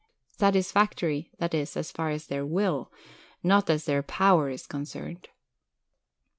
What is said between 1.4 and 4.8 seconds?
is, as far as their will, not as their power is